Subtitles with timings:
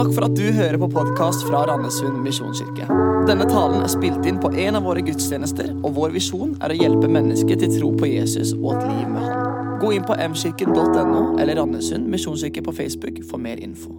[0.00, 2.86] Takk for at du hører på podkast fra Randesund misjonskirke.
[3.28, 6.76] Denne talen er spilt inn på en av våre gudstjenester, og vår visjon er å
[6.78, 9.58] hjelpe mennesker til tro på Jesus og et liv med Han.
[9.82, 13.92] Gå inn på mkirken.no eller Randesund misjonskirke på Facebook for mer info.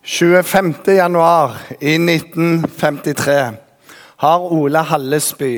[0.00, 0.74] 25.
[0.96, 3.38] januar i 1953
[4.24, 5.52] har Ole Hallesby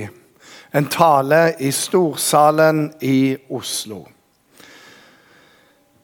[0.75, 4.01] en tale i Storsalen i Oslo.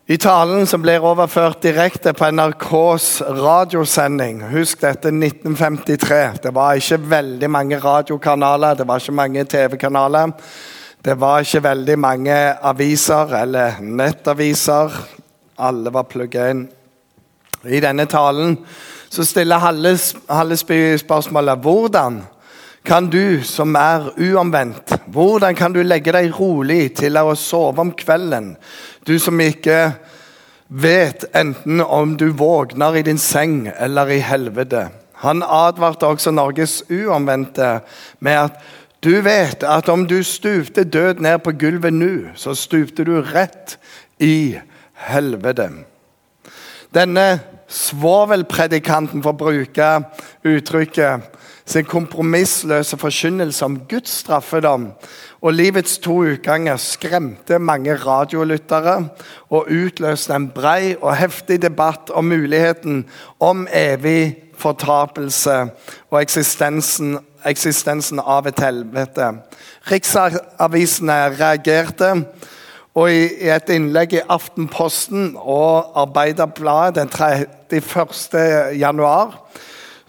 [0.07, 3.09] I talen som blir overført direkte på NRKs
[3.39, 6.41] radiosending Husk dette 1953.
[6.43, 10.33] Det var ikke veldig mange radiokanaler, det var ikke mange TV-kanaler.
[11.05, 14.99] Det var ikke veldig mange aviser eller nettaviser.
[15.59, 16.67] Alle var plugga inn.
[17.65, 18.59] I denne talen
[19.11, 22.23] så stiller Hallesby spørsmålet hvordan
[22.85, 27.93] kan du som er uomvendt, hvordan kan du legge deg rolig til å sove om
[27.93, 28.55] kvelden?
[29.07, 29.93] Du som ikke
[30.71, 34.89] vet enten om du våkner i din seng eller i helvete.
[35.21, 37.81] Han advarte også Norges uomvendte
[38.25, 38.61] med at
[39.05, 43.77] du vet at om du stupte død ned på gulvet nå, så stupte du rett
[44.21, 44.59] i
[45.09, 45.71] helvete.
[46.95, 47.27] Denne
[47.71, 49.91] svovelpredikanten, for å bruke
[50.45, 51.30] uttrykket,
[51.71, 54.91] sin kompromissløse forkynnelse om Guds straffedom
[55.41, 58.97] og livets to utganger skremte mange radiolyttere
[59.51, 63.05] og utløste en brei og heftig debatt om muligheten
[63.41, 65.57] om evig fortapelse
[66.11, 69.33] og eksistensen, eksistensen av et helvete.
[69.91, 72.15] Riksavisene reagerte.
[72.99, 77.13] Og i et innlegg i Aftenposten og Arbeiderbladet den
[77.71, 78.75] 31.
[78.81, 79.37] januar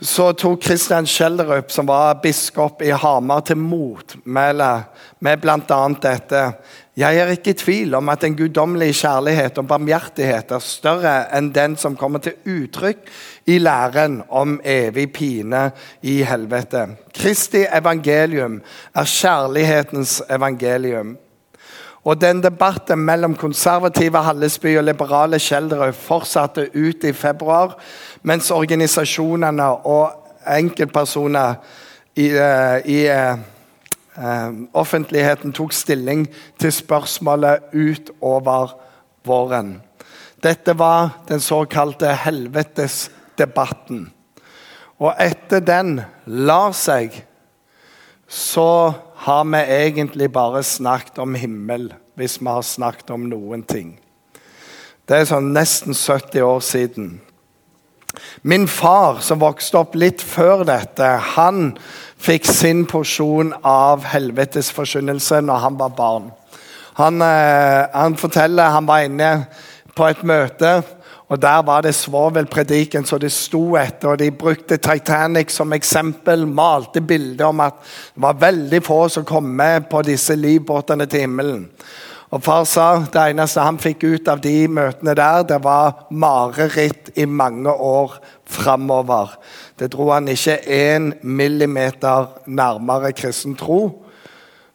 [0.01, 4.69] så tok Kristian Schjelderup, som var biskop i Hamar, til motmæle
[5.21, 5.81] med bl.a.
[6.01, 6.41] dette.
[6.97, 11.51] Jeg er ikke i tvil om at en guddommelig kjærlighet og barmhjertighet er større enn
[11.53, 13.05] den som kommer til uttrykk
[13.45, 15.67] i læren om evig pine
[16.01, 16.87] i helvete.
[17.13, 18.57] Kristi evangelium
[18.97, 21.13] er kjærlighetens evangelium.
[22.03, 27.75] Og den Debatten mellom konservative Hallesby og liberale Schjelderud fortsatte ut i februar,
[28.23, 30.11] mens organisasjonene og
[30.49, 31.53] enkeltpersoner
[32.15, 36.25] i, uh, i uh, offentligheten tok stilling
[36.59, 38.73] til spørsmålet utover
[39.25, 39.75] våren.
[40.43, 44.07] Dette var den såkalte helvetesdebatten.
[44.97, 47.13] Og etter den la seg
[48.31, 53.99] så har vi egentlig bare snakket om himmel, hvis vi har snakket om noen ting.
[55.05, 57.11] Det er sånn nesten 70 år siden.
[58.41, 61.05] Min far, som vokste opp litt før dette,
[61.35, 61.75] han
[62.21, 66.31] fikk sin porsjon av helvetes forkynnelse når han var barn.
[66.97, 69.31] Han, eh, han forteller han var inne
[69.95, 70.81] på et møte
[71.31, 74.07] og Der var det svovelprediken som det sto etter.
[74.07, 77.73] og De brukte Titanic som eksempel, malte bilder om at
[78.15, 81.69] det var veldig få som kom med på disse livbåtene til himmelen.
[82.31, 87.13] Og Far sa det eneste han fikk ut av de møtene der, det var mareritt
[87.15, 89.37] i mange år framover.
[89.79, 94.03] Det dro han ikke én millimeter nærmere kristen tro,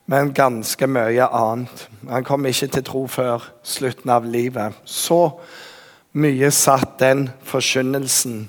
[0.06, 1.88] men ganske mye annet.
[2.09, 4.73] Han kom ikke til tro før slutten av livet.
[4.84, 5.31] Så
[6.16, 8.47] mye satt den forkynnelsen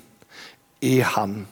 [0.82, 1.46] i han.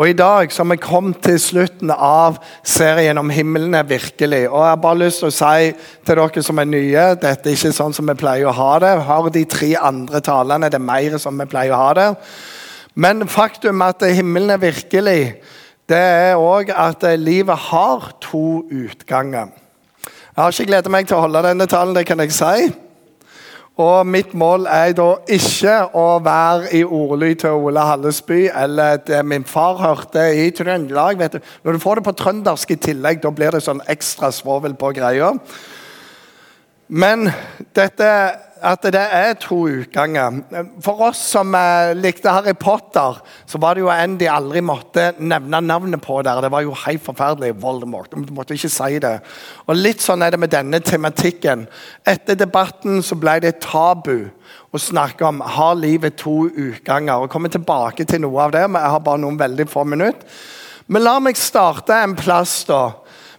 [0.00, 4.46] Og I dag så har vi kommet til slutten av serien om himmelen er virkelig.
[4.48, 5.72] Og Jeg har bare lyst til å si
[6.06, 8.92] til dere som er nye dette er ikke sånn som vi pleier å ha det.
[9.04, 12.08] Har de tre andre talene, det er mer som vi pleier å ha det.
[12.94, 15.20] Men faktum at himmelen er virkelig,
[15.88, 19.52] det er òg at livet har to utganger.
[20.32, 22.72] Jeg har ikke gledet meg til å holde denne talen, det kan jeg si.
[23.80, 29.22] Og mitt mål er da ikke å være i ordlyd til Ole Hallesby eller det
[29.24, 31.18] min far hørte i Trøndelag.
[31.18, 31.38] vet du.
[31.64, 34.92] Når du får det på trøndersk i tillegg, da blir det sånn ekstra svovel på
[34.92, 35.32] greia.
[36.88, 37.30] Men
[37.72, 38.08] dette
[38.62, 40.38] at det er to utganger.
[40.84, 45.08] For oss som eh, likte Harry Potter, så var det jo en de aldri måtte
[45.18, 46.40] nevne navnet på der.
[46.44, 47.52] Det var jo helt forferdelig.
[47.62, 48.14] Voldemort.
[48.14, 49.16] Du måtte ikke si det.
[49.66, 51.66] Og Litt sånn er det med denne tematikken.
[52.06, 54.30] Etter debatten så ble det tabu
[54.72, 57.24] å snakke om har livet to utganger.
[57.24, 60.42] Og komme tilbake til noe av det, men jeg har bare noen veldig få minutter.
[60.92, 62.90] Men la meg starte en plass, da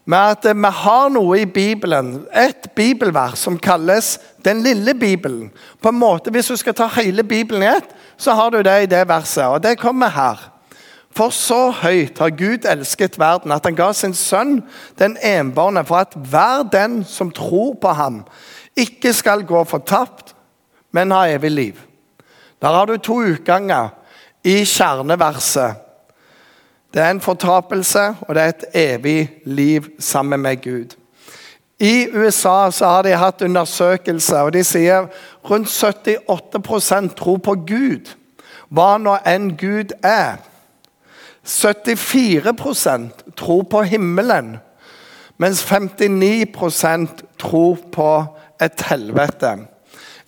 [0.06, 5.52] med at vi har noe i Bibelen, et bibelvers som kalles den lille Bibelen.
[5.82, 8.84] På en måte, Hvis du skal ta hele Bibelen i ett, så har du det
[8.84, 9.46] i det verset.
[9.46, 10.50] Og det kommer her.
[11.16, 14.64] For så høyt har Gud elsket verden, at han ga sin sønn
[15.00, 18.24] den enbårne, for at hver den som tror på ham,
[18.76, 20.34] ikke skal gå fortapt,
[20.92, 21.74] men ha evig liv.
[22.62, 23.94] Der har du to utganger
[24.44, 25.76] i kjerneverset.
[26.94, 30.96] Det er en fortapelse, og det er et evig liv sammen med Gud.
[31.80, 35.08] I USA så har de hatt undersøkelser, og de sier
[35.50, 38.14] rundt 78% tror på Gud.
[38.70, 40.38] Hva nå enn Gud er.
[41.44, 44.58] 74% tror på himmelen,
[45.38, 47.08] mens 59%
[47.42, 48.10] tror på
[48.62, 49.58] et helvete.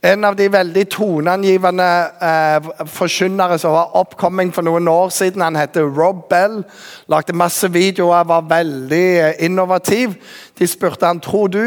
[0.05, 1.85] En av de veldig toneangivende
[2.21, 6.59] eh, forkynnere som var oppkomming for noen år siden, han heter Rob Bell.
[7.09, 10.13] Lagde masse videoer, var veldig eh, innovativ.
[10.59, 11.65] De spurte han tror du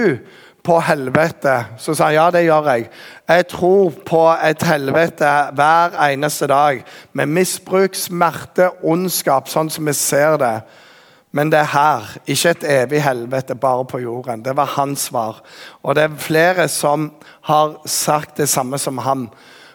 [0.63, 1.57] på helvete.
[1.83, 2.87] Så sa han ja, det gjør jeg.
[3.27, 6.85] Jeg tror på et helvete hver eneste dag.
[7.19, 10.57] Med misbruk, smerte, ondskap, sånn som vi ser det.
[11.31, 14.45] Men det er her, ikke et evig helvete bare på jorden.
[14.45, 15.43] Det var hans svar.
[15.83, 17.11] Og det er flere som
[17.45, 19.29] har sagt det samme som ham.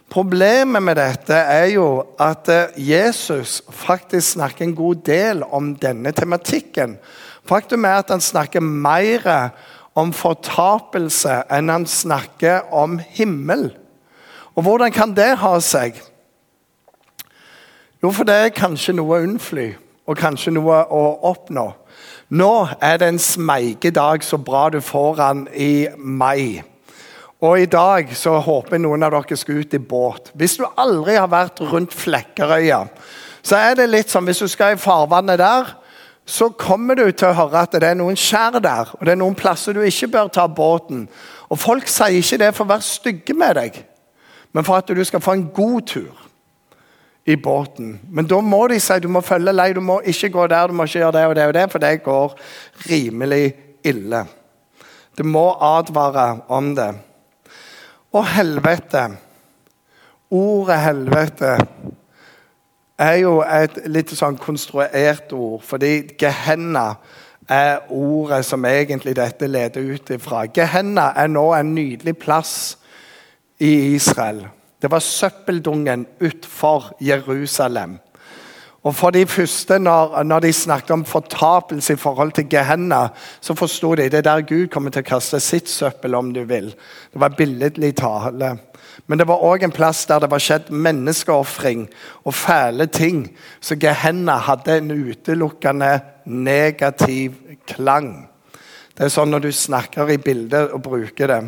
[0.09, 6.11] Problemet med dette er jo at eh, Jesus faktisk snakker en god del om denne
[6.11, 6.97] tematikken.
[7.45, 9.53] Faktum er at han snakker mer
[9.95, 13.71] om fortapelse enn han snakker om himmel.
[14.53, 15.97] Og hvordan kan det ha seg?
[18.03, 19.71] Jo, for det er kanskje noe unnfly
[20.07, 21.69] og kanskje noe å oppnå.
[22.33, 22.51] Nå
[22.81, 26.63] er det en smeigedag så bra du får den i mai.
[27.43, 30.31] Og I dag så håper jeg noen av dere skal ut i båt.
[30.33, 32.85] Hvis du aldri har vært rundt Flekkerøya,
[33.43, 35.73] så er det litt sånn hvis du skal i farvannet der,
[36.25, 38.93] så kommer du til å høre at det er noen skjær der.
[38.95, 41.09] Og det er noen plasser du ikke bør ta båten.
[41.51, 43.81] Og Folk sier ikke det for å være stygge med deg,
[44.55, 46.29] men for at du skal få en god tur
[47.25, 47.99] i båten.
[48.11, 50.75] Men da må de si du må følge lei, du må ikke gå der, du
[50.75, 52.37] må ikke gjøre det og det, og det, for det går
[52.89, 53.53] rimelig
[53.83, 54.25] ille.
[55.17, 56.91] Du må advare om det.
[58.13, 59.07] Og helvete
[60.33, 61.49] Ordet helvete
[62.97, 66.95] er jo et litt sånn konstruert ord, fordi Gehenna
[67.45, 70.47] er ordet som egentlig dette leder ut ifra.
[70.49, 72.55] Gehenna er nå en nydelig plass
[73.61, 74.47] i Israel.
[74.83, 77.99] Det var søppeldungen utfor Jerusalem.
[78.83, 83.07] Og For de første, når, når, de snakket om fortapelse i forhold til Gehenna,
[83.41, 86.41] så forsto de det er der Gud kommer til å kaste sitt søppel, om du
[86.43, 86.67] vil.
[87.13, 88.57] Det var billedlig tale.
[89.07, 91.87] Men det var òg en plass der det var skjedd menneskeofring
[92.25, 93.23] og fæle ting.
[93.61, 95.93] Så Gehenna hadde en utelukkende
[96.25, 98.27] negativ klang.
[98.97, 101.41] Det er sånn når du snakker i bildet og bruker det.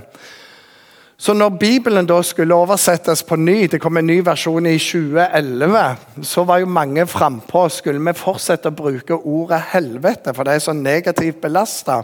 [1.17, 6.23] Så når Bibelen da skulle oversettes på ny, det kom en ny versjon i 2011,
[6.27, 7.69] så var jo mange frampå.
[7.71, 12.01] Skulle vi fortsette å bruke ordet 'helvete', for det er så negativt belasta?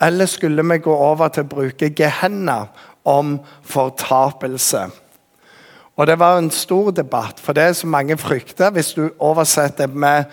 [0.00, 2.66] Eller skulle vi gå over til å bruke 'gehenna'
[3.04, 4.90] om fortapelse?
[5.96, 8.70] Og Det var en stor debatt, for det er så mange frykter.
[8.70, 10.24] Hvis du oversetter med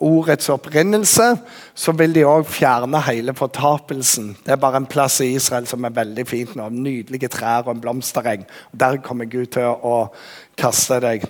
[0.00, 1.28] ordets opprinnelse,
[1.74, 4.34] så vil de òg fjerne hele fortapelsen.
[4.44, 6.68] Det er bare en plass i Israel som er veldig fint nå.
[6.68, 8.44] Nydelige trær og en blomstereng.
[8.72, 10.10] Der kommer Gud til å
[10.58, 11.24] kaste deg.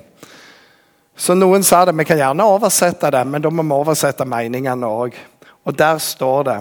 [1.16, 4.90] Så noen sa det, vi kan gjerne oversette det, men da må vi oversette meningene
[4.90, 5.14] òg.
[5.66, 6.58] Og der står det.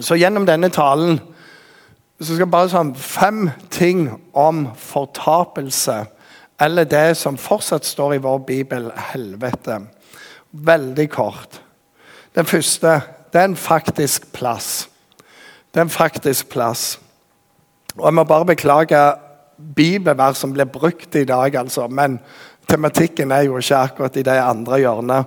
[0.00, 1.18] Så gjennom denne talen
[2.20, 4.04] så skal jeg bare sånn fem ting
[4.36, 6.02] om fortapelse.
[6.60, 9.78] Eller det som fortsatt står i vår bibel, helvete.
[10.52, 11.62] Veldig kort.
[12.34, 13.00] Den første
[13.32, 14.88] det er en faktisk plass.
[15.70, 16.98] Det er en faktisk plass.
[17.96, 19.14] Og Jeg må bare beklage
[19.76, 21.86] bibelvers som blir brukt i dag, altså.
[21.88, 22.20] men
[22.68, 25.24] tematikken er jo ikke akkurat i det andre hjørnet.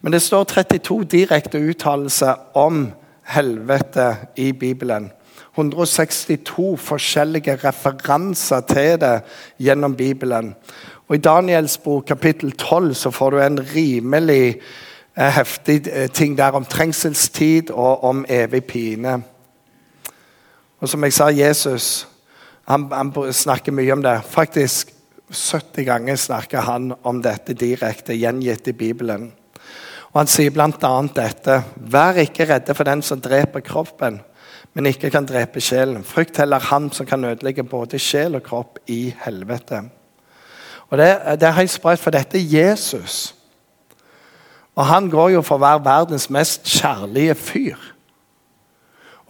[0.00, 2.92] Men det står 32 direkte uttalelser om
[3.24, 5.10] helvete i Bibelen.
[5.54, 9.20] 162 forskjellige referanser til det
[9.58, 10.54] gjennom Bibelen.
[11.10, 14.60] Og I Daniels bok kapittel 12 så får du en rimelig
[15.18, 19.16] eh, heftig eh, ting der om trengselstid og om evig pine.
[20.78, 22.06] Og som jeg sa, Jesus
[22.70, 24.20] han, han snakker mye om det.
[24.22, 24.94] Faktisk
[25.34, 29.32] 70 ganger snakker han om dette direkte, gjengitt i Bibelen.
[30.12, 30.94] Og Han sier bl.a.
[31.14, 34.20] dette.: Vær ikke redde for den som dreper kroppen,
[34.74, 36.04] men ikke kan drepe sjelen.
[36.06, 39.88] Frykt heller han som kan ødelegge både sjel og kropp i helvete.
[40.90, 43.34] Og Det, det er helt sprøtt, for dette er Jesus.
[44.74, 47.90] Og han går jo for å være verdens mest kjærlige fyr.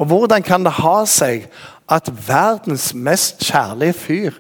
[0.01, 1.49] Og hvordan kan det ha seg
[1.91, 4.39] at verdens mest kjærlige fyr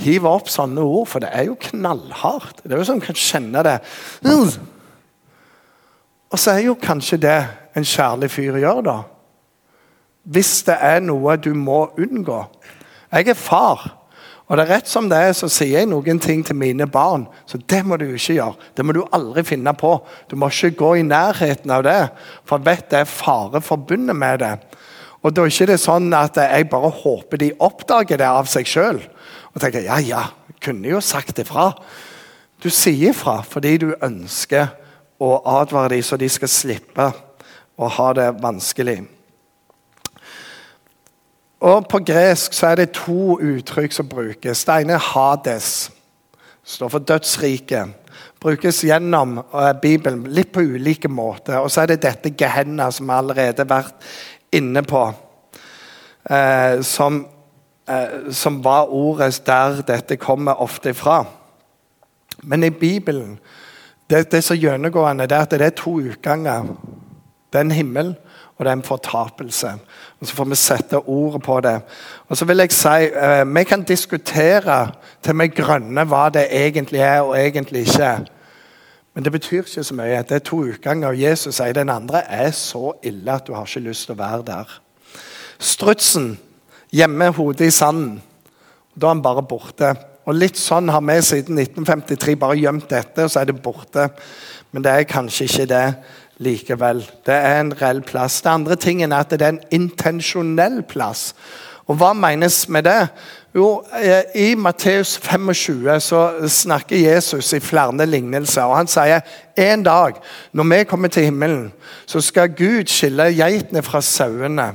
[0.00, 1.08] hiver opp sånne ord?
[1.10, 2.62] For det er jo knallhardt.
[2.62, 3.74] Det er jo sånn man kan kjenne det.
[6.30, 7.40] Og så er jo kanskje det
[7.76, 8.96] en kjærlig fyr gjør, da.
[10.24, 12.40] Hvis det er noe du må unngå.
[13.12, 13.84] Jeg er far.
[14.44, 17.24] Og det er rett som det er, så sier jeg noen ting til mine barn.
[17.48, 18.68] Så det må du ikke gjøre.
[18.76, 19.94] Det må du aldri finne på.
[20.28, 22.00] Du må ikke gå i nærheten av det,
[22.44, 24.52] for vet det er fare forbundet med det.
[25.24, 28.68] Og da er ikke det sånn at jeg bare håper de oppdager det av seg
[28.68, 29.00] sjøl.
[29.54, 30.26] Og tenker ja, ja,
[30.60, 31.70] kunne jo sagt ifra.
[32.60, 34.74] Du sier ifra fordi du ønsker
[35.24, 37.08] å advare dem så de skal slippe
[37.80, 39.00] å ha det vanskelig.
[41.64, 44.64] Og På gresk så er det to uttrykk som brukes.
[44.64, 45.90] Det ene er Hades.
[46.36, 47.94] Det står for dødsriket.
[48.40, 51.62] Brukes gjennom uh, Bibelen litt på ulike måter.
[51.64, 54.10] Og så er det dette Gehenna, som vi allerede har vært
[54.52, 55.06] inne på.
[56.30, 57.26] Eh, som,
[57.88, 61.24] eh, som, var ordet der dette kommer ofte ifra.
[62.42, 63.38] Men i Bibelen
[64.10, 66.64] det, det som gjennomgående er at det er to utganger.
[67.52, 68.14] Det er en himmel,
[68.56, 69.72] og det er en fortapelse.
[70.20, 71.80] Og Så får vi sette ordet på det.
[72.28, 74.92] Og så vil jeg si, eh, Vi kan diskutere
[75.22, 78.26] til vi grønne hva det egentlig er og egentlig ikke.
[79.14, 80.22] Men det betyr ikke så mye.
[80.22, 81.08] Det er to utganger.
[81.08, 84.18] og Jesus sier den andre er så ille at du har ikke lyst til å
[84.18, 84.80] være der.
[85.58, 86.38] Strutsen
[86.92, 88.22] gjemmer hodet i sanden.
[89.00, 89.94] Da er han bare borte.
[90.26, 94.08] Og Litt sånn har vi siden 1953 bare gjemt dette, og så er det borte.
[94.72, 95.94] Men det er kanskje ikke det
[96.38, 97.04] likevel.
[97.26, 98.40] Det er en reell plass.
[98.42, 101.32] Det andre tingen er at det er en intensjonell plass.
[101.86, 103.08] Og hva menes med det?
[103.54, 108.62] Jo, eh, I Matteus 25 så snakker Jesus i flere lignelser.
[108.62, 109.20] og Han sier
[109.56, 110.14] en dag
[110.52, 111.72] når vi kommer til himmelen,
[112.06, 114.72] så skal Gud skille geitene fra sauene.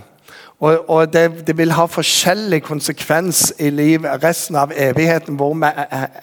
[0.60, 5.70] Og, og det, det, vil ha forskjellig konsekvens i liv resten av evigheten, hvor vi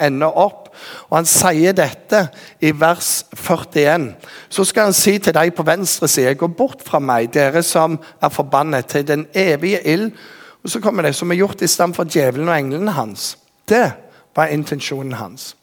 [0.01, 0.66] ender opp.
[1.09, 2.27] Og Han sier dette
[2.61, 4.09] i vers 41.
[4.49, 7.99] Så skal han si til deg på venstre side, gå bort fra meg, dere som
[8.23, 10.11] er forbannet, til den evige ild.
[10.65, 13.37] Og så kommer det som er gjort i stand for djevelen og englene hans.
[13.69, 13.93] Det
[14.37, 15.55] var intensjonen hans.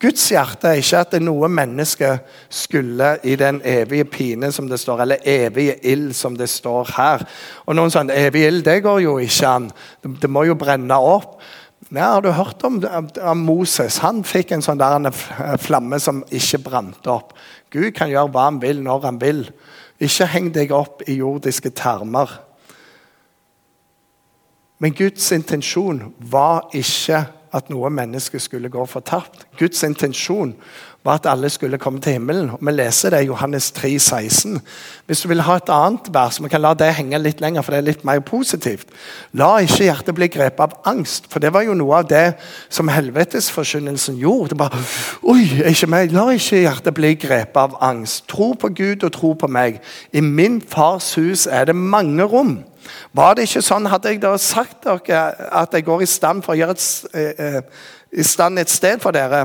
[0.00, 2.10] Guds hjerte er ikke at det noe menneske
[2.52, 7.24] skulle i den evige pine, som det står, eller evige ild, som det står her.
[7.64, 9.70] Og noen sånn, Evig ild, det går jo ikke an.
[10.04, 11.38] Det må jo brenne opp.
[11.94, 12.80] Ja, har du hørt om,
[13.22, 14.00] om, Moses?
[14.02, 17.36] Han fikk en sånn der en flamme som ikke brant opp.
[17.70, 19.44] Gud kan gjøre hva han vil, når han vil.
[20.02, 22.32] Ikke heng deg opp i jordiske termer.
[24.82, 27.22] Men Guds intensjon var ikke
[27.54, 29.46] at noe menneske skulle gå fortapt.
[29.56, 30.56] Guds intensjon
[31.06, 32.50] var at alle skulle komme til himmelen.
[32.50, 34.60] Og Vi leser det i Johannes 3, 16.
[35.06, 37.72] Hvis du vil ha et annet vers, vi kan la det henge litt lenger, for
[37.72, 38.88] det er litt mer positivt.
[39.32, 42.34] La ikke hjertet bli grepet av angst, for det var jo noe av det
[42.68, 44.50] som helvetesforkynnelsen gjorde.
[44.50, 44.82] Det bare,
[45.22, 46.12] Oi, ikke meg.
[46.12, 48.26] La ikke hjertet bli grepet av angst.
[48.28, 49.80] Tro på Gud og tro på meg.
[50.12, 52.58] I min fars hus er det mange rom.
[53.16, 56.54] Var det ikke sånn, hadde jeg da sagt dere at jeg går i stand for
[56.54, 57.60] å gjøre et, eh,
[58.12, 59.42] i stand et sted for dere.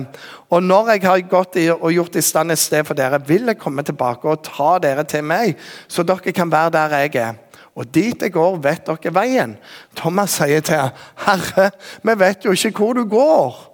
[0.49, 3.49] Og når jeg har gått i, og gjort i stand et sted for dere, vil
[3.49, 7.39] jeg komme tilbake og ta dere til meg, så dere kan være der jeg er.
[7.75, 9.55] Og dit jeg går, vet dere veien.
[9.95, 10.91] Thomas sier til ham,
[11.25, 11.71] 'Herre,
[12.03, 13.67] vi vet jo ikke hvor du går.'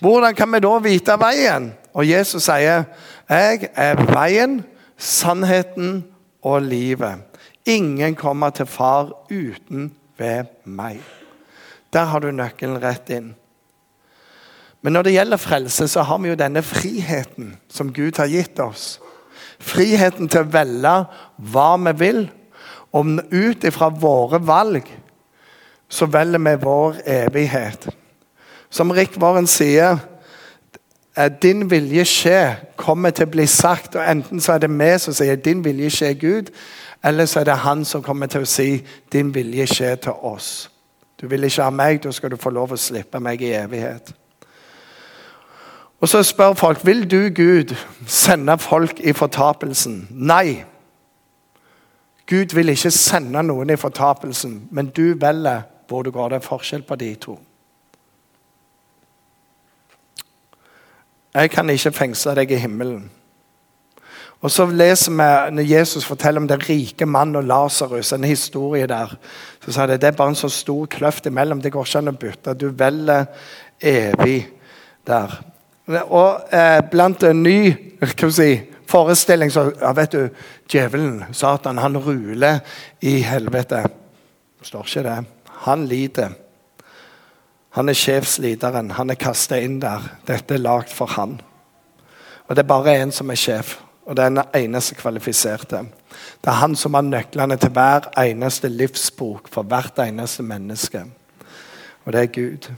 [0.00, 1.72] Hvordan kan vi da vite veien?
[1.94, 2.84] Og Jesus sier,
[3.30, 4.64] 'Jeg er veien,
[4.98, 6.04] sannheten
[6.42, 7.22] og livet'.
[7.66, 11.00] Ingen kommer til far uten ved meg.
[11.92, 13.34] Der har du nøkkelen rett inn.
[14.82, 18.58] Men når det gjelder frelse, så har vi jo denne friheten som Gud har gitt
[18.60, 19.00] oss.
[19.62, 20.94] Friheten til å velge
[21.52, 22.24] hva vi vil.
[22.92, 24.88] Om ut ifra våre valg
[25.92, 27.86] så velger vi vår evighet.
[28.70, 30.00] Som Rick Warren sier
[31.42, 32.38] din vilje skje
[32.76, 33.96] kommer til å bli sagt.
[33.96, 36.50] og Enten så er det vi som sier 'din vilje skje, Gud',
[37.04, 40.68] eller så er det han som kommer til å si 'din vilje skje til oss'.
[41.20, 44.12] Du vil ikke ha meg, da skal du få lov å slippe meg i evighet.
[46.02, 47.74] Og Så spør folk vil du Gud
[48.06, 50.08] sende folk i fortapelsen.
[50.10, 50.64] Nei.
[52.26, 56.28] Gud vil ikke sende noen i fortapelsen, men du velger hvor du går.
[56.28, 57.38] Det er forskjell på de to.
[61.34, 63.06] Jeg kan ikke fengsle deg i himmelen.
[64.42, 68.12] Og så leser vi når Jesus forteller om den rike mannen og Lasarus.
[68.12, 69.14] En historie der.
[69.64, 71.62] Så sa det, det er bare en så stor kløft imellom.
[71.62, 72.58] Det går ikke an å bytte.
[72.58, 73.24] Du velger
[73.78, 74.48] evig
[75.06, 75.51] der.
[75.88, 77.72] Og eh, blant en ny
[78.30, 78.50] si,
[78.86, 80.28] forestilling så ja, vet du,
[80.70, 82.60] Djevelen, Satan, han ruler
[83.00, 83.82] i helvete.
[84.58, 85.18] Det står ikke det.
[85.66, 86.36] Han lider.
[87.72, 88.92] Han er sjefslederen.
[88.98, 90.04] Han er kasta inn der.
[90.28, 91.40] Dette er lagd for han.
[92.46, 95.84] Og det er bare én som er sjef, og det er den eneste kvalifiserte.
[96.42, 101.04] Det er han som har nøklene til hver eneste livsbok for hvert eneste menneske.
[102.04, 102.68] Og det er Gud.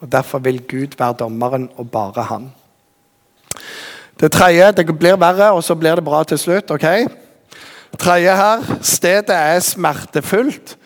[0.00, 2.52] Og Derfor vil Gud være dommeren, og bare han.
[4.20, 6.70] Det tredje Det blir verre, og så blir det bra til slutt.
[6.70, 6.86] ok?
[7.98, 10.76] Tredje her stedet er smertefullt.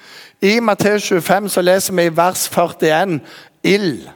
[0.43, 3.21] I Matteus 25 så leser vi i vers 41
[3.63, 4.09] ild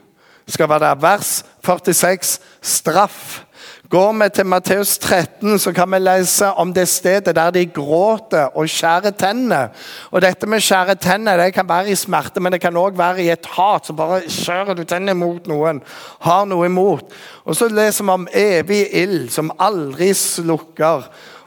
[0.49, 0.95] skal være der.
[0.95, 3.43] Vers 46 straff.
[3.91, 8.57] Går vi til Matteus 13, så kan vi lese om det stedet der de gråter
[8.59, 9.69] og skjærer tennene.
[10.11, 13.23] Og dette med skjære tenner det kan være i smerte, men det kan òg være
[13.23, 13.87] i et hat.
[13.87, 15.79] Så bare skjærer du tennene mot noen,
[16.21, 17.15] har noe imot.
[17.45, 21.07] Og så leser vi om evig ild som aldri slukker,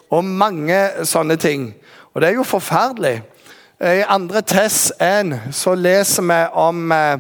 [0.10, 1.74] og mange sånne ting.
[2.14, 3.18] Og det er jo forferdelig.
[3.84, 7.20] I andre Tess 1 så leser vi om eh,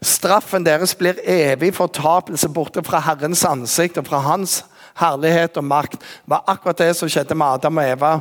[0.00, 4.62] Straffen deres blir evig fortapelse borte fra Herrens ansikt og fra Hans
[5.00, 5.98] herlighet og makt.
[6.00, 8.12] Det var akkurat det som skjedde med Adam og Eva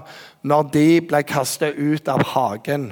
[0.43, 2.89] når de ble kastet ut av hagen.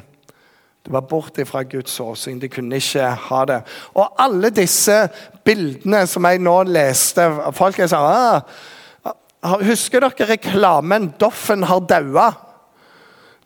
[0.88, 2.40] Det var borte fra Guds åsyn.
[2.40, 3.60] De kunne ikke ha det.
[3.92, 4.96] Og alle disse
[5.44, 7.26] bildene som jeg nå leste
[7.56, 8.42] Folk er sånn ah,
[9.68, 12.32] Husker dere reklamen 'Doffen har daua'?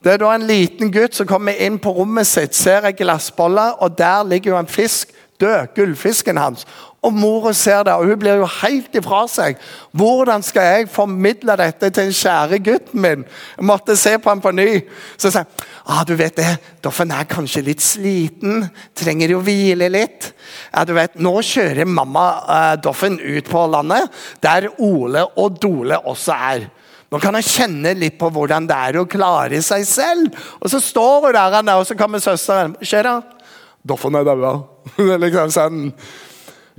[0.02, 3.68] Det er da en liten gutt som kommer inn på rommet sitt, ser ei glassbolle,
[3.78, 5.11] og der ligger jo en fisk
[5.42, 6.66] død, gullfisken hans.
[7.02, 9.58] Og mora ser det, og hun blir jo helt ifra seg.
[9.90, 13.24] Hvordan skal jeg formidle dette til den kjære gutten min?
[13.56, 14.68] Jeg måtte se på ham på ny.
[15.18, 16.46] Så sier jeg ah, du vet det,
[16.84, 18.68] Doffen er kanskje litt sliten.
[18.94, 20.30] Trenger jo hvile litt.
[20.70, 25.98] Ja, du vet, Nå kjører mamma eh, Doffen ut på landet, der Ole og Dole
[26.06, 26.70] også er.
[27.12, 30.38] Nå kan han kjenne litt på hvordan det er å klare seg selv.
[30.62, 32.78] Og så står hun der, og så kommer søsteren.
[32.78, 33.18] Hva skjer da?
[33.88, 34.54] Doffen er daua.
[35.24, 35.80] liksom sånn.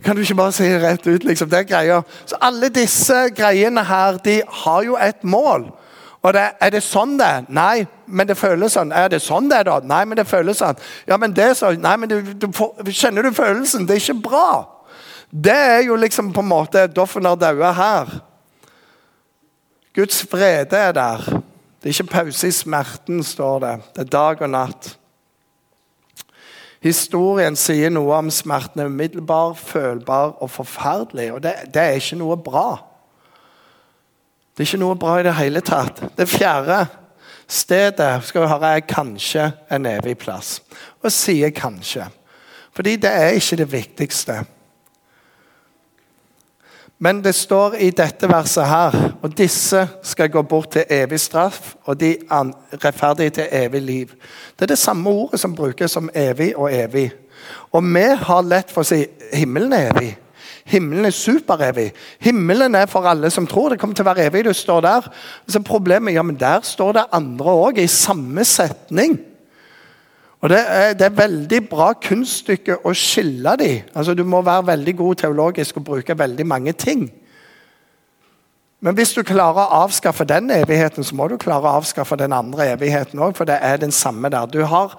[0.03, 1.23] Kan du ikke bare si rett ut?
[1.23, 2.01] liksom, det er greia.
[2.25, 5.69] Så Alle disse greiene her de har jo et mål.
[6.23, 7.47] Og det, Er det sånn det er?
[7.51, 8.93] Nei, men det føles sånn.
[8.95, 9.79] Er det sånn det er, da?
[9.83, 10.79] Nei, men det føles sånn.
[11.07, 11.81] Ja, men det er sånn.
[11.83, 13.87] Nei, men du, du får, Kjenner du følelsen?
[13.87, 14.47] Det er ikke bra.
[15.33, 18.13] Det er jo liksom på en måte Doffen har daua her.
[19.93, 21.25] Guds vrede er der.
[21.83, 23.73] Det er ikke pause i smerten, står det.
[23.95, 24.93] Det er dag og natt.
[26.83, 31.29] Historien sier noe om smerten er umiddelbar, følbar og forferdelig.
[31.31, 32.67] Og det, det, er ikke noe bra.
[34.51, 36.03] Det er ikke noe bra i det hele tatt.
[36.17, 36.81] Det fjerde
[37.47, 40.57] stedet skal vi høre, er kanskje en evig plass.
[41.03, 42.09] Og sier kanskje.
[42.75, 44.41] Fordi det er ikke det viktigste.
[47.03, 51.73] Men det står i dette verset her og disse skal gå bort til evig straff,
[51.83, 54.13] og de rettferdige til evig liv.
[54.55, 57.09] Det er det samme ordet som brukes som evig og evig.
[57.75, 59.01] Og vi har lett for å si
[59.33, 60.13] himmelen er evig.
[60.69, 61.89] Himmelen er superevig.
[62.23, 63.73] Himmelen er for alle som tror.
[63.73, 64.45] Det kommer til å være evig.
[64.47, 65.09] Du står der.
[65.47, 69.17] Så problemet ja, men der står det andre òg, i samme setning.
[70.43, 73.69] Og det er, det er veldig bra kunststykke å skille de.
[73.95, 77.05] Altså, du må være veldig god teologisk og bruke veldig mange ting.
[78.83, 82.35] Men hvis du klarer å avskaffe den evigheten, så må du klare å avskaffe den
[82.35, 84.49] andre evigheten òg, for det er den samme der.
[84.51, 84.97] Du har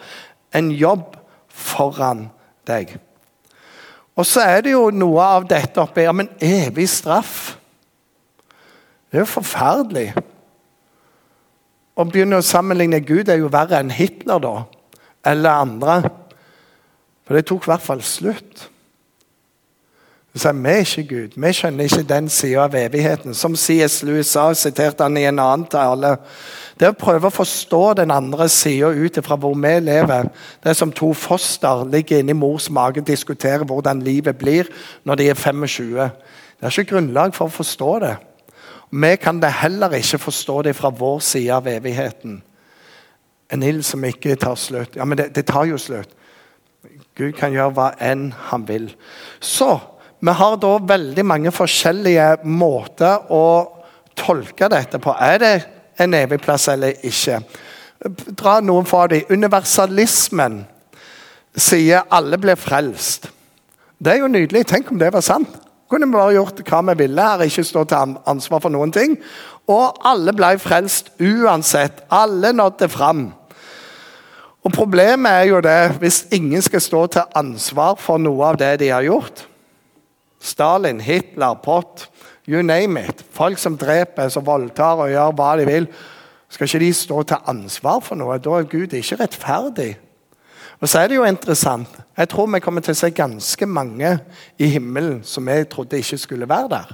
[0.57, 1.19] en jobb
[1.53, 2.31] foran
[2.65, 2.95] deg.
[4.17, 7.59] Og så er det jo noe av dette oppi ja, men evig straff.
[9.13, 10.15] Det er jo forferdelig.
[12.01, 14.55] Å begynne å sammenligne Gud er jo verre enn Hitler, da
[15.27, 16.03] eller andre.
[17.25, 18.71] For det tok i hvert fall slutt.
[20.35, 21.37] Så Vi er ikke Gud.
[21.37, 23.35] Vi skjønner ikke den sida av evigheten.
[23.35, 24.03] Som C.S.
[24.03, 26.17] Lewis sa, siterte han i en annen tale.
[26.81, 30.27] Det å prøve å forstå den andre sida ut fra hvor vi lever,
[30.63, 34.67] det er som to foster ligger inni mors mage og diskuterer hvordan livet blir
[35.05, 36.11] når de er 25.
[36.59, 38.17] Det er ikke grunnlag for å forstå det.
[38.91, 42.43] Vi kan det heller ikke forstå det fra vår side av evigheten.
[43.53, 44.97] En ild som ikke tar slutt.
[44.97, 46.11] Ja, men det, det, tar jo slutt.
[47.15, 48.89] Gud kan gjøre hva enn han vil.
[49.41, 49.77] Så
[50.25, 53.45] vi har da veldig mange forskjellige måter å
[54.17, 55.15] tolke dette på.
[55.21, 55.55] Er det
[56.01, 57.43] en evig plass eller ikke?
[58.35, 59.29] Dra noen fra dem.
[59.31, 60.63] Universalismen
[61.55, 63.29] sier alle blir frelst.
[63.99, 64.67] Det er jo nydelig.
[64.69, 65.61] Tenk om det var sant.
[65.91, 69.19] Kunne vi bare gjort hva vi ville her, ikke stå til ansvar for noen ting.
[69.71, 72.05] Og alle ble frelst uansett.
[72.13, 73.27] Alle nådde fram.
[74.65, 78.79] Og Problemet er jo det hvis ingen skal stå til ansvar for noe av det
[78.81, 79.45] de har gjort.
[80.41, 82.09] Stalin, Hitler, Pott,
[82.49, 83.25] you name it.
[83.33, 85.89] Folk som dreper, som voldtar og gjør hva de vil.
[86.49, 88.39] Skal ikke de stå til ansvar for noe?
[88.39, 89.95] Da er Gud ikke rettferdig.
[90.81, 91.89] Og så er det jo interessant.
[92.17, 94.19] Jeg tror vi kommer til å se ganske mange
[94.61, 96.93] i himmelen som vi trodde ikke skulle være der.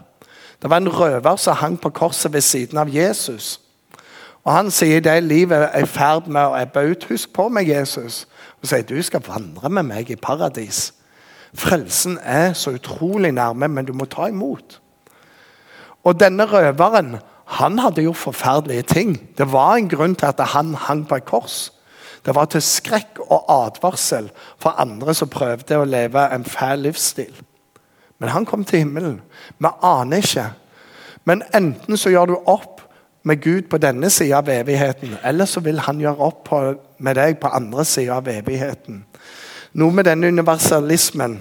[0.62, 3.60] Det var en røver som hang på korset ved siden av Jesus.
[4.44, 7.04] Og Han sier det livet er i ferd med å ebbe ut.
[7.10, 8.26] Husk på meg, Jesus.
[8.60, 10.92] Og sier du skal vandre med meg i paradis.
[11.54, 14.80] Frelsen er så utrolig nærme, men du må ta imot.
[16.04, 17.18] Og denne røveren
[17.50, 19.16] han hadde gjort forferdelige ting.
[19.38, 21.72] Det var en grunn til at han hang på et kors.
[22.26, 24.28] Det var til skrekk og advarsel
[24.60, 27.32] for andre som prøvde å leve en fæl livsstil.
[28.20, 29.20] Men han kom til himmelen.
[29.58, 30.46] Vi aner ikke.
[31.24, 32.80] Men enten så gjør du opp
[33.22, 36.60] med Gud på denne sida av evigheten, eller så vil han gjøre opp på,
[36.98, 39.02] med deg på andre sida av evigheten.
[39.72, 41.40] Noe med denne universalismen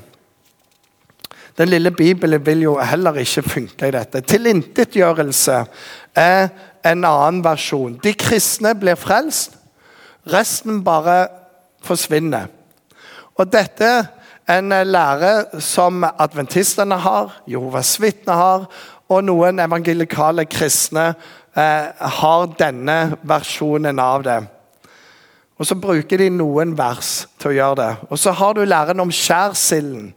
[1.57, 4.21] Den lille Bibelen vil jo heller ikke funke i dette.
[4.21, 5.57] Tilintetgjørelse
[6.15, 6.45] er
[6.87, 7.97] en annen versjon.
[7.99, 9.57] De kristne blir frelst,
[10.31, 11.25] resten bare
[11.83, 12.47] forsvinner.
[13.35, 13.89] Og dette
[14.49, 18.65] en lære som adventistene har, Jehovas vitner har,
[19.09, 21.11] og noen evangelikale kristne
[21.57, 22.97] eh, har denne
[23.29, 24.39] versjonen av det.
[25.59, 27.89] Og Så bruker de noen vers til å gjøre det.
[28.09, 30.13] Og så har du læren om skjærsilden,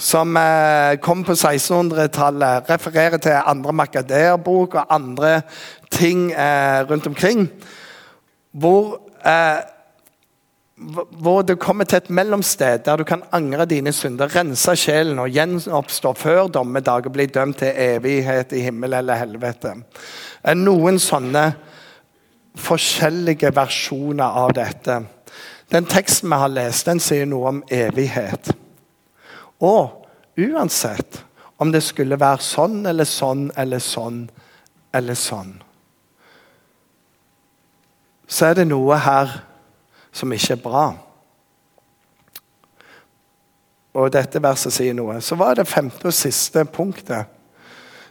[0.00, 2.70] som eh, kom på 1600-tallet.
[2.70, 5.42] Refererer til andre makader-bok og andre
[5.92, 7.46] ting eh, rundt omkring.
[8.50, 9.60] Hvor, eh,
[10.80, 15.28] hvor du kommer til et mellomsted der du kan angre dine synder, rense sjelen og
[15.28, 19.74] gjenoppstå før dommedag og bli dømt til evighet i himmel eller helvete.
[20.42, 21.50] Er noen sånne
[22.56, 25.02] forskjellige versjoner av dette.
[25.70, 28.50] Den teksten vi har lest, den sier noe om evighet.
[29.60, 30.08] Og
[30.40, 31.20] uansett
[31.60, 34.24] om det skulle være sånn eller sånn eller sånn
[34.96, 35.52] eller sånn,
[38.30, 39.36] så er det noe her
[40.12, 40.86] som ikke er bra.
[43.94, 45.18] Og dette verset sier noe.
[45.20, 47.26] Så var det femte og siste punktet.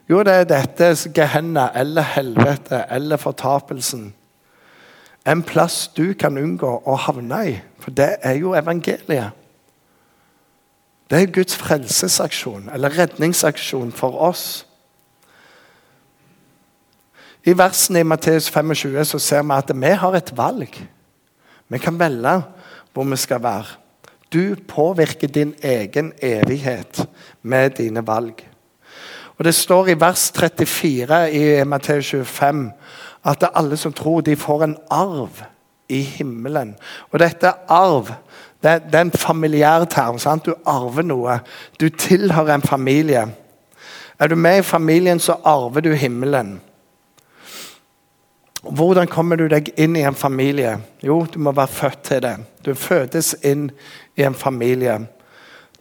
[0.09, 4.09] Jo, det er dette Gehenna eller helvete eller fortapelsen.
[5.27, 9.35] En plass du kan unngå å havne i, for det er jo evangeliet.
[11.09, 14.65] Det er Guds frelsesaksjon, eller redningsaksjon for oss.
[17.45, 20.75] I versene i Matteus 25 så ser vi at vi har et valg.
[21.69, 22.41] Vi kan velge
[22.93, 23.77] hvor vi skal være.
[24.33, 27.07] Du påvirker din egen evighet
[27.41, 28.49] med dine valg.
[29.37, 32.71] Og Det står i vers 34 i Matteus 25
[33.25, 35.41] at alle som tror, de får en arv
[35.89, 36.75] i himmelen.
[37.11, 38.11] Og dette arv
[38.63, 40.19] det, det er en familiær term.
[40.19, 40.45] Sant?
[40.45, 41.39] Du arver noe.
[41.79, 43.27] Du tilhører en familie.
[44.19, 46.59] Er du med i familien, så arver du himmelen.
[48.63, 50.77] Hvordan kommer du deg inn i en familie?
[51.03, 52.35] Jo, du må være født til det.
[52.65, 53.69] Du fødes inn
[54.19, 54.99] i en familie.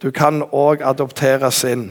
[0.03, 1.91] Du kan òg adopteres inn.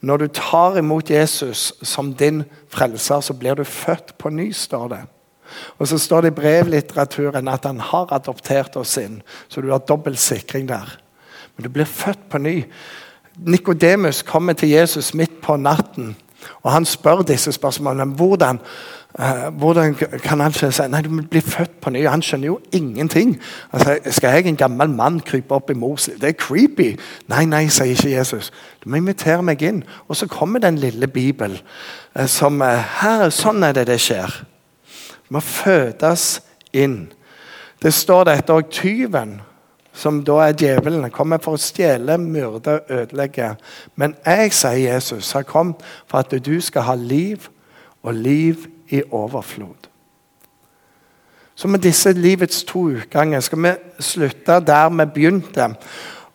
[0.00, 4.88] Når du tar imot Jesus som din frelser, så blir du født på ny, står
[4.88, 5.00] det.
[5.78, 9.84] Og så står det i brevlitteraturen at han har adoptert oss inn, så du har
[9.86, 10.98] dobbel sikring der.
[11.56, 12.64] Men du blir født på ny.
[13.36, 16.16] Nikodemus kommer til Jesus midt på natten,
[16.62, 18.14] og han spør disse spørsmålene.
[18.14, 18.60] Hvordan
[19.58, 22.02] hvordan kan han si nei, du blir født på ny?
[22.04, 23.38] Han skjønner jo ingenting.
[23.72, 26.18] Altså, skal jeg, en gammel mann, krype opp i mors liv?
[26.20, 26.90] Det er creepy.
[27.32, 28.52] Nei, nei, sier ikke Jesus.
[28.84, 29.80] Du må invitere meg inn.
[30.08, 31.56] Og så kommer den lille Bibel
[32.18, 34.36] uh, som uh, her, Sånn er det det skjer.
[35.24, 36.42] Du må fødes
[36.76, 37.06] inn.
[37.82, 38.68] Det står dette òg.
[38.68, 39.38] Tyven,
[39.96, 43.54] som da er djevelen, kommer for å stjele, myrde, ødelegge.
[43.96, 47.48] Men jeg, sier Jesus, har kommet for at du skal ha liv
[48.04, 48.75] og liv i
[49.10, 49.88] overflod.
[51.56, 53.72] Så med disse livets to utganger skal vi
[54.04, 55.70] slutte der vi begynte.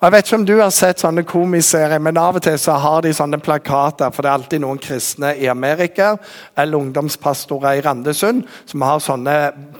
[0.01, 2.73] Og jeg vet ikke om du har sett sånne komiserier, men av og til så
[2.81, 4.09] har de sånne plakater.
[4.09, 6.15] For det er alltid noen kristne i Amerika
[6.57, 9.35] eller ungdomspastorer i Randesund som har sånne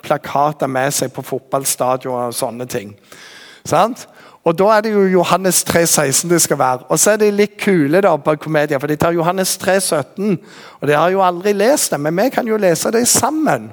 [0.06, 2.94] plakater med seg på fotballstadion og sånne ting.
[3.66, 4.06] Sant?
[4.44, 6.78] Og Da er det jo Johannes 3, 16 det skal være.
[6.90, 10.40] Og så er de litt kule da på komedier, for de tar Johannes 3, 17.
[10.82, 13.70] Og De har jo aldri lest det, men vi kan jo lese det sammen.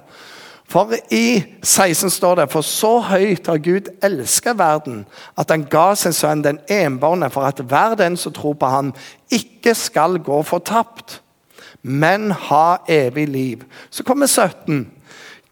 [0.68, 5.06] For i 16 står det For så høyt har Gud elsket verden,
[5.38, 8.92] at han ga sin sønn den enbårne, for at hver den som tror på ham,
[9.32, 11.22] ikke skal gå fortapt,
[11.82, 13.64] men ha evig liv.
[13.90, 14.86] Så kommer 17.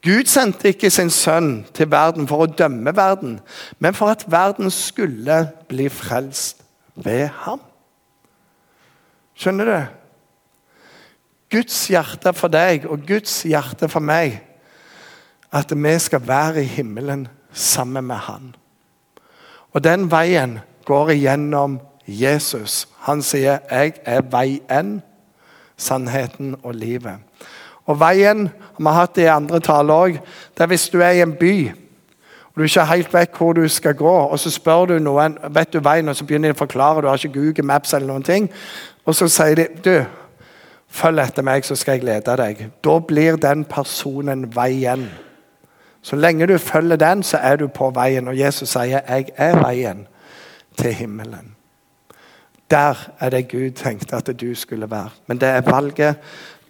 [0.07, 3.41] Gud sendte ikke sin sønn til verden for å dømme verden,
[3.83, 6.63] men for at verden skulle bli frelst
[6.95, 7.65] ved ham.
[9.35, 9.81] Skjønner du?
[11.57, 14.39] Guds hjerte for deg og Guds hjerte for meg.
[15.55, 18.55] At vi skal være i himmelen sammen med Han.
[19.73, 22.89] Og den veien går igjennom Jesus.
[23.07, 25.03] Han sier 'Jeg er veien,
[25.77, 27.19] sannheten og livet.
[27.87, 30.21] Og veien, og vi har hatt det i andre taler òg,
[30.55, 31.57] det er hvis du er i en by
[32.57, 35.73] og du ikke helt vet hvor du skal gå, og så spør du noen vet
[35.73, 38.25] du veien, og så begynner de å forklare, du har ikke Google Maps eller noen
[38.25, 38.47] ting,
[39.05, 40.07] og så sier de du,
[40.89, 42.63] følg etter meg, så skal jeg lede deg.
[42.81, 45.05] Da blir den personen veien.
[46.01, 48.29] Så lenge du følger den, så er du på veien.
[48.29, 50.07] Og Jesus sier 'jeg er veien
[50.79, 51.53] til himmelen'.
[52.71, 55.11] Der er det Gud tenkte at du skulle være.
[55.27, 56.17] Men det er valget,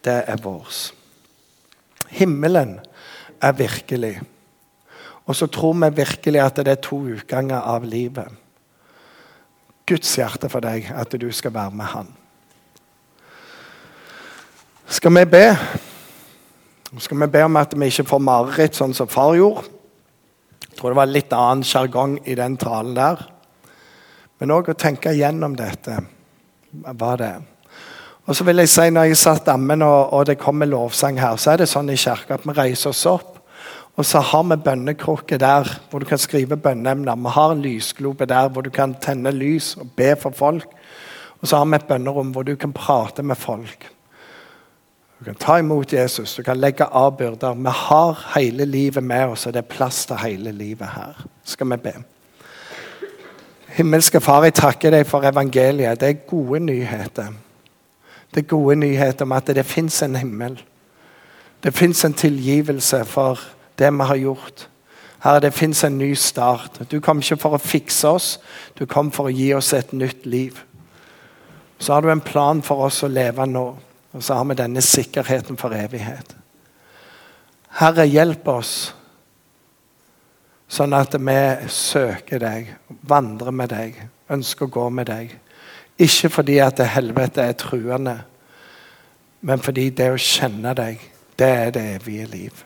[0.05, 0.96] det er vårt.
[2.17, 2.79] Himmelen
[3.43, 4.17] er virkelig.
[5.27, 8.31] Og så tror vi virkelig at det er to utganger av livet.
[9.87, 12.09] Guds hjerte for deg, at du skal være med Han.
[14.87, 15.47] Skal vi be?
[16.99, 19.67] Skal vi be om at vi ikke får mareritt sånn som far gjorde?
[20.63, 23.23] Jeg tror det var litt annen sjargong i den talen der.
[24.39, 25.99] Men òg å tenke gjennom dette.
[26.71, 27.45] Hva det er.
[28.27, 31.37] Og så vil jeg si, Når jeg satt ammen og, og det kommer lovsang her,
[31.37, 33.33] så er det sånn i kirka at vi reiser oss opp.
[33.97, 37.17] Og så har vi bønnekrukke der hvor du kan skrive bønneemner.
[37.17, 40.67] Vi har en lysglobe der hvor du kan tenne lys og be for folk.
[41.41, 43.89] Og så har vi et bønnerom hvor du kan prate med folk.
[45.19, 47.55] Du kan ta imot Jesus, du kan legge av byrder.
[47.55, 51.25] Vi har hele livet med oss, og det er plass til hele livet her.
[51.45, 51.95] Skal vi be.
[53.79, 56.01] Himmelske Far, jeg takker deg for evangeliet.
[56.01, 57.33] Det er gode nyheter.
[58.35, 60.59] Det gode nyheten om at det fins en himmel.
[61.63, 63.41] Det fins en tilgivelse for
[63.79, 64.69] det vi har gjort.
[65.25, 66.81] Herre, det fins en ny start.
[66.91, 68.37] Du kom ikke for å fikse oss,
[68.79, 70.61] du kom for å gi oss et nytt liv.
[71.79, 73.67] Så har du en plan for oss å leve nå.
[74.13, 76.37] Og så har vi denne sikkerheten for evighet.
[77.77, 78.77] Herre, hjelp oss
[80.73, 82.71] sånn at vi søker deg,
[83.07, 83.99] vandrer med deg,
[84.33, 85.35] ønsker å gå med deg.
[85.99, 88.23] Ikke fordi at helvete er truende,
[89.41, 91.01] men fordi det å kjenne deg,
[91.39, 92.65] det er det evige liv.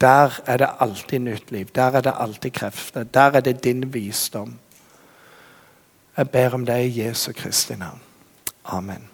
[0.00, 1.68] Der er det alltid nytt liv.
[1.74, 3.04] Der er det alltid krefter.
[3.04, 4.58] Der er det din visdom.
[6.16, 8.00] Jeg ber om det i Jesu Kristi navn.
[8.64, 9.11] Amen.